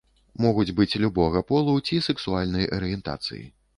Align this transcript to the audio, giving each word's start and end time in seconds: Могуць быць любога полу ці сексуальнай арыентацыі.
Могуць 0.43 0.73
быць 0.79 0.97
любога 1.03 1.43
полу 1.51 1.75
ці 1.87 1.99
сексуальнай 2.09 2.69
арыентацыі. 2.79 3.45